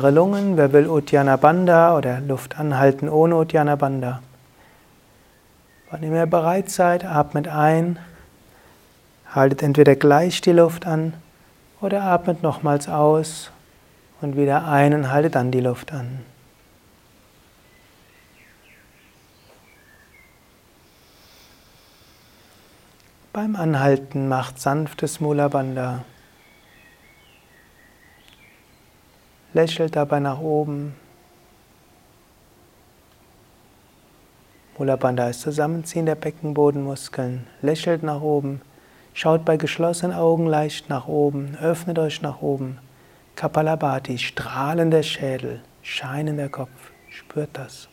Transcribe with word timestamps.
Leere 0.00 0.12
Lungen, 0.12 0.56
wer 0.56 0.72
will 0.72 0.88
Uddiyana 0.88 1.36
Bandha 1.36 1.94
oder 1.94 2.20
Luft 2.20 2.58
anhalten 2.58 3.10
ohne 3.10 3.36
Uddiyana 3.36 3.76
Bandha. 3.76 4.22
Wann 5.90 6.02
immer 6.02 6.16
ihr 6.16 6.26
bereit 6.26 6.70
seid, 6.70 7.04
atmet 7.04 7.48
ein, 7.48 7.98
haltet 9.34 9.62
entweder 9.62 9.96
gleich 9.96 10.40
die 10.40 10.52
Luft 10.52 10.86
an 10.86 11.12
oder 11.82 12.02
atmet 12.02 12.42
nochmals 12.42 12.88
aus 12.88 13.50
und 14.22 14.38
wieder 14.38 14.66
ein 14.66 14.94
und 14.94 15.12
haltet 15.12 15.34
dann 15.34 15.50
die 15.50 15.60
Luft 15.60 15.92
an. 15.92 16.24
Beim 23.34 23.54
Anhalten 23.54 24.28
macht 24.28 24.58
sanftes 24.58 25.20
Mula 25.20 25.48
Bandha. 25.48 26.04
Lächelt 29.52 29.96
dabei 29.96 30.20
nach 30.20 30.40
oben. 30.40 30.94
Mula 34.78 34.96
Bandha 34.96 35.28
ist 35.28 35.40
Zusammenziehen 35.40 36.06
der 36.06 36.14
Beckenbodenmuskeln. 36.14 37.46
Lächelt 37.60 38.02
nach 38.02 38.20
oben. 38.20 38.62
Schaut 39.12 39.44
bei 39.44 39.56
geschlossenen 39.56 40.16
Augen 40.16 40.46
leicht 40.46 40.88
nach 40.88 41.08
oben. 41.08 41.58
Öffnet 41.60 41.98
euch 41.98 42.22
nach 42.22 42.40
oben. 42.40 42.78
Kapalabhati, 43.34 44.18
strahlender 44.18 45.02
Schädel, 45.02 45.60
scheinender 45.82 46.48
Kopf. 46.48 46.92
Spürt 47.10 47.50
das. 47.52 47.88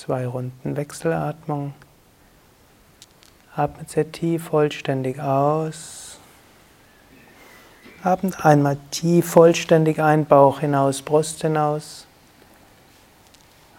Zwei 0.00 0.26
Runden 0.26 0.76
Wechselatmung. 0.78 1.74
Atmet 3.54 3.90
sehr 3.90 4.10
tief 4.10 4.44
vollständig 4.44 5.20
aus. 5.20 6.18
Atmet 8.02 8.42
einmal 8.42 8.78
tief 8.90 9.28
vollständig 9.28 10.00
ein, 10.00 10.24
Bauch 10.24 10.60
hinaus, 10.60 11.02
Brust 11.02 11.42
hinaus. 11.42 12.06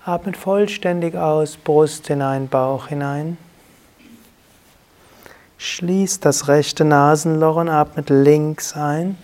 Atmet 0.06 0.38
vollständig 0.38 1.16
aus, 1.16 1.58
Brust 1.58 2.06
hinein, 2.06 2.50
Bauch 2.50 2.90
hinein. 2.90 3.40
Schließt 5.58 6.24
das 6.24 6.48
rechte 6.48 6.86
Nasenloch 6.86 7.56
und 7.56 7.70
atmet 7.70 8.12
links 8.12 8.76
ein. 8.76 9.18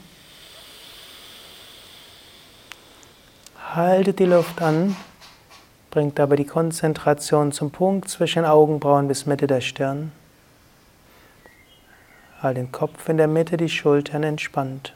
Haltet 3.76 4.18
die 4.18 4.26
Luft 4.26 4.64
an. 4.64 4.96
Bringt 5.92 6.20
aber 6.20 6.36
die 6.36 6.46
Konzentration 6.46 7.52
zum 7.52 7.72
Punkt 7.72 8.10
zwischen 8.10 8.46
Augenbrauen 8.46 9.08
bis 9.08 9.26
Mitte 9.26 9.48
der 9.48 9.62
Stirn. 9.62 10.12
Halt 12.42 12.58
den 12.58 12.72
Kopf 12.72 13.10
in 13.10 13.18
der 13.18 13.28
Mitte, 13.28 13.58
die 13.58 13.70
Schultern 13.70 14.24
entspannt. 14.24 14.94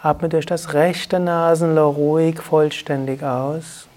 Atme 0.00 0.28
durch 0.28 0.46
das 0.46 0.74
rechte 0.74 1.18
Nasenloch 1.18 1.96
ruhig 1.96 2.40
vollständig 2.40 3.22
aus. 3.24 3.88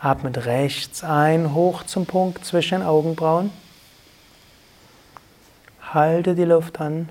Atmet 0.00 0.46
rechts 0.46 1.02
ein, 1.02 1.54
hoch 1.54 1.82
zum 1.82 2.06
Punkt 2.06 2.44
zwischen 2.44 2.82
Augenbrauen. 2.82 3.50
Halte 5.96 6.34
die 6.34 6.44
Luft 6.44 6.78
an. 6.78 7.08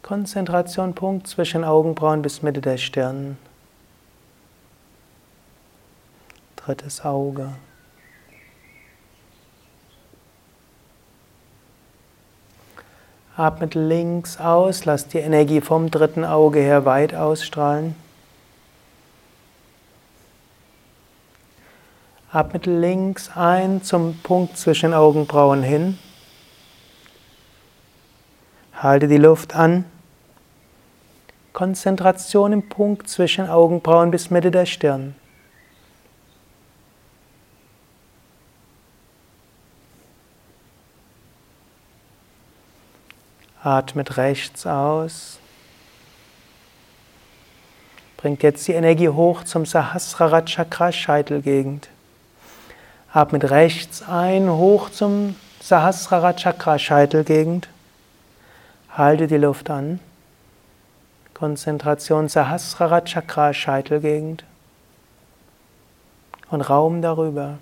Konzentration 0.00 0.94
Punkt 0.94 1.26
zwischen 1.26 1.62
Augenbrauen 1.62 2.22
bis 2.22 2.40
Mitte 2.40 2.62
der 2.62 2.78
Stirn. 2.78 3.36
Drittes 6.56 7.04
Auge. 7.04 7.50
Atmet 13.36 13.74
links 13.74 14.38
aus, 14.38 14.86
lass 14.86 15.08
die 15.08 15.18
Energie 15.18 15.60
vom 15.60 15.90
dritten 15.90 16.24
Auge 16.24 16.60
her 16.60 16.86
weit 16.86 17.14
ausstrahlen. 17.14 17.94
Atmet 22.30 22.64
links 22.64 23.28
ein 23.34 23.82
zum 23.82 24.16
Punkt 24.22 24.56
zwischen 24.56 24.94
Augenbrauen 24.94 25.62
hin. 25.62 25.98
Halte 28.82 29.06
die 29.06 29.16
Luft 29.16 29.54
an. 29.54 29.84
Konzentration 31.52 32.52
im 32.52 32.68
Punkt 32.68 33.08
zwischen 33.08 33.48
Augenbrauen 33.48 34.10
bis 34.10 34.28
Mitte 34.28 34.50
der 34.50 34.66
Stirn. 34.66 35.14
Atmet 43.62 44.16
rechts 44.16 44.66
aus. 44.66 45.38
Bringt 48.16 48.42
jetzt 48.42 48.66
die 48.66 48.72
Energie 48.72 49.10
hoch 49.10 49.44
zum 49.44 49.64
Sahasrara 49.64 50.42
Chakra 50.42 50.90
Scheitelgegend. 50.90 51.88
Atmet 53.12 53.48
rechts 53.48 54.02
ein, 54.02 54.50
hoch 54.50 54.90
zum 54.90 55.36
Sahasrara 55.60 56.32
Chakra 56.32 56.80
Scheitelgegend. 56.80 57.68
Halte 58.94 59.26
die 59.26 59.38
Luft 59.38 59.70
an. 59.70 60.00
Konzentration 61.32 62.28
Sahasrara 62.28 63.00
Chakra 63.00 63.54
Scheitelgegend. 63.54 64.44
Und 66.50 66.60
Raum 66.60 67.00
darüber. 67.00 67.58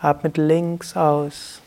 Atmet 0.00 0.38
links 0.38 0.96
aus. 0.96 1.60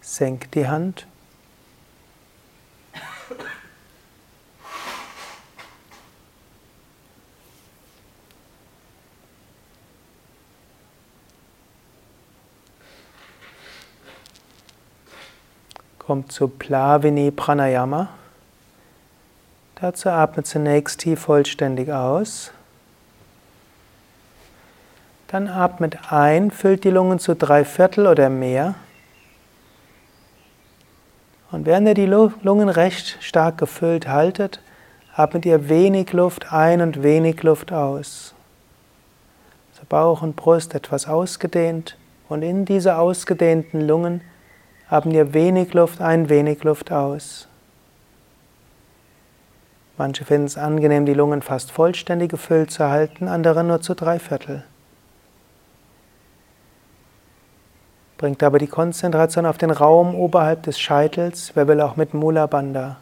Senk 0.00 0.50
die 0.50 0.66
Hand. 0.66 1.06
Kommt 16.06 16.30
zu 16.30 16.46
Plavini 16.46 17.32
Pranayama. 17.32 18.06
Dazu 19.80 20.08
atme 20.08 20.44
zunächst 20.44 21.00
tief 21.00 21.18
vollständig 21.18 21.90
aus. 21.90 22.52
Dann 25.26 25.48
atmet 25.48 26.12
ein, 26.12 26.52
füllt 26.52 26.84
die 26.84 26.90
Lungen 26.90 27.18
zu 27.18 27.34
drei 27.34 27.64
Viertel 27.64 28.06
oder 28.06 28.28
mehr. 28.28 28.76
Und 31.50 31.66
während 31.66 31.88
ihr 31.88 31.94
die 31.94 32.06
Lungen 32.06 32.68
recht 32.68 33.18
stark 33.20 33.58
gefüllt 33.58 34.06
haltet, 34.06 34.60
atmet 35.12 35.44
ihr 35.44 35.68
wenig 35.68 36.12
Luft 36.12 36.52
ein 36.52 36.82
und 36.82 37.02
wenig 37.02 37.42
Luft 37.42 37.72
aus. 37.72 38.32
So 39.72 39.82
Bauch 39.88 40.22
und 40.22 40.36
Brust 40.36 40.72
etwas 40.76 41.08
ausgedehnt 41.08 41.96
und 42.28 42.42
in 42.42 42.64
diese 42.64 42.96
ausgedehnten 42.96 43.80
Lungen 43.80 44.20
haben 44.88 45.12
wir 45.12 45.34
wenig 45.34 45.74
Luft 45.74 46.00
ein, 46.00 46.28
wenig 46.28 46.62
Luft 46.62 46.92
aus. 46.92 47.48
Manche 49.98 50.24
finden 50.24 50.46
es 50.46 50.58
angenehm, 50.58 51.06
die 51.06 51.14
Lungen 51.14 51.42
fast 51.42 51.70
vollständig 51.70 52.30
gefüllt 52.30 52.70
zu 52.70 52.88
halten, 52.88 53.28
andere 53.28 53.64
nur 53.64 53.80
zu 53.80 53.94
drei 53.94 54.18
Viertel. 54.18 54.64
Bringt 58.18 58.42
aber 58.42 58.58
die 58.58 58.66
Konzentration 58.66 59.44
auf 59.44 59.58
den 59.58 59.70
Raum 59.70 60.14
oberhalb 60.14 60.62
des 60.62 60.78
Scheitels. 60.78 61.52
Wer 61.54 61.68
will 61.68 61.80
auch 61.80 61.96
mit 61.96 62.14
Mula 62.14 62.46
Bandha? 62.46 62.96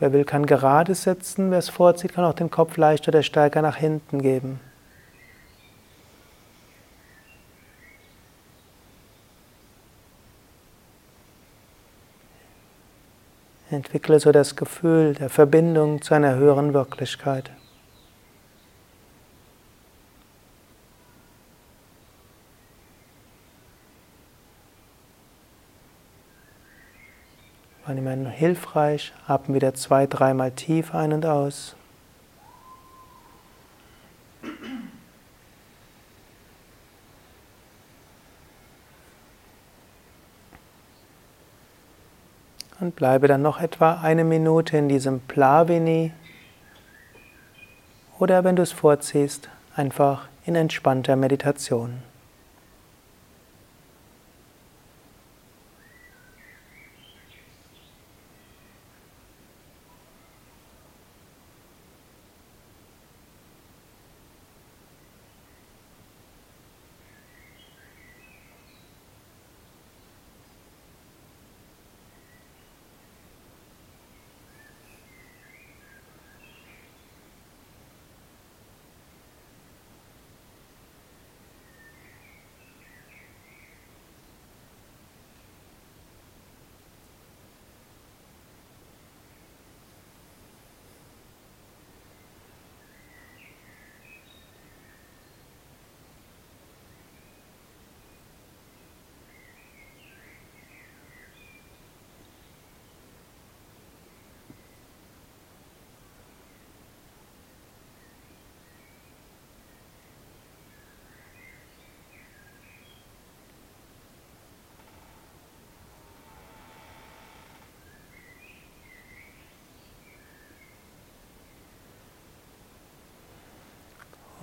Wer 0.00 0.12
will, 0.12 0.24
kann 0.24 0.46
gerade 0.46 0.94
sitzen. 0.94 1.50
Wer 1.50 1.58
es 1.58 1.68
vorzieht, 1.68 2.12
kann 2.12 2.24
auch 2.24 2.34
den 2.34 2.50
Kopf 2.50 2.76
leichter 2.76 3.10
oder 3.10 3.22
stärker 3.22 3.62
nach 3.62 3.76
hinten 3.76 4.20
geben. 4.20 4.60
Entwickle 13.74 14.18
so 14.20 14.32
das 14.32 14.56
Gefühl 14.56 15.14
der 15.14 15.28
Verbindung 15.28 16.02
zu 16.02 16.14
einer 16.14 16.34
höheren 16.34 16.74
Wirklichkeit. 16.74 17.50
War 27.86 27.94
immer 27.94 28.30
hilfreich, 28.30 29.12
atmen 29.26 29.54
wieder 29.54 29.74
zwei, 29.74 30.06
dreimal 30.06 30.52
tief 30.52 30.94
ein 30.94 31.12
und 31.12 31.26
aus. 31.26 31.76
Und 42.80 42.96
bleibe 42.96 43.28
dann 43.28 43.42
noch 43.42 43.60
etwa 43.60 44.00
eine 44.02 44.24
Minute 44.24 44.76
in 44.76 44.88
diesem 44.88 45.20
Plavini 45.20 46.12
oder 48.18 48.44
wenn 48.44 48.56
du 48.56 48.62
es 48.62 48.72
vorziehst, 48.72 49.48
einfach 49.74 50.28
in 50.46 50.54
entspannter 50.54 51.16
Meditation. 51.16 52.02